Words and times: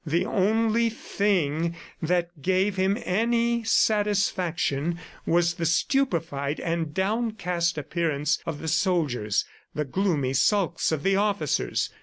The 0.03 0.25
only 0.25 0.89
thing 0.89 1.75
that 2.01 2.41
gave 2.41 2.75
him 2.75 2.97
any 3.05 3.63
satisfaction 3.63 4.97
was 5.27 5.53
the 5.53 5.65
stupefied 5.67 6.59
and 6.59 6.91
downcast 6.91 7.77
appearance 7.77 8.39
of 8.47 8.57
the 8.61 8.67
soldiers, 8.67 9.45
the 9.75 9.85
gloomy 9.85 10.33
sulks 10.33 10.91
of 10.91 11.03
the 11.03 11.17
officers. 11.17 11.91